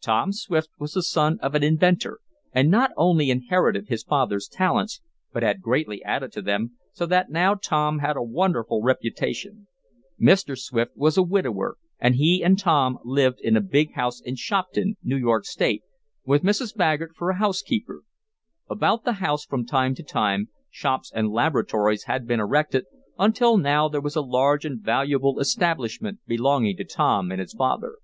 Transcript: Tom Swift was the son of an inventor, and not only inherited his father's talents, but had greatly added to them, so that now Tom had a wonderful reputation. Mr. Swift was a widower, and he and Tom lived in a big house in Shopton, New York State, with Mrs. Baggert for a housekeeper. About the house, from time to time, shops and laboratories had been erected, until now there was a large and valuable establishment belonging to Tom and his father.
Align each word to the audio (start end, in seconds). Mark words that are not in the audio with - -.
Tom 0.00 0.32
Swift 0.32 0.70
was 0.78 0.92
the 0.92 1.02
son 1.02 1.36
of 1.42 1.56
an 1.56 1.64
inventor, 1.64 2.20
and 2.52 2.70
not 2.70 2.92
only 2.96 3.28
inherited 3.28 3.88
his 3.88 4.04
father's 4.04 4.46
talents, 4.46 5.00
but 5.32 5.42
had 5.42 5.60
greatly 5.60 6.00
added 6.04 6.30
to 6.30 6.40
them, 6.40 6.76
so 6.92 7.06
that 7.06 7.28
now 7.28 7.56
Tom 7.56 7.98
had 7.98 8.16
a 8.16 8.22
wonderful 8.22 8.84
reputation. 8.84 9.66
Mr. 10.16 10.56
Swift 10.56 10.96
was 10.96 11.16
a 11.16 11.24
widower, 11.24 11.76
and 11.98 12.14
he 12.14 12.40
and 12.40 12.56
Tom 12.60 13.00
lived 13.04 13.40
in 13.40 13.56
a 13.56 13.60
big 13.60 13.94
house 13.94 14.20
in 14.20 14.36
Shopton, 14.36 14.96
New 15.02 15.16
York 15.16 15.44
State, 15.44 15.82
with 16.24 16.44
Mrs. 16.44 16.72
Baggert 16.76 17.16
for 17.16 17.30
a 17.30 17.38
housekeeper. 17.38 18.04
About 18.70 19.02
the 19.02 19.14
house, 19.14 19.44
from 19.44 19.66
time 19.66 19.96
to 19.96 20.04
time, 20.04 20.50
shops 20.70 21.10
and 21.12 21.32
laboratories 21.32 22.04
had 22.04 22.28
been 22.28 22.38
erected, 22.38 22.84
until 23.18 23.56
now 23.56 23.88
there 23.88 24.00
was 24.00 24.14
a 24.14 24.20
large 24.20 24.64
and 24.64 24.80
valuable 24.80 25.40
establishment 25.40 26.20
belonging 26.28 26.76
to 26.76 26.84
Tom 26.84 27.32
and 27.32 27.40
his 27.40 27.54
father. 27.54 27.96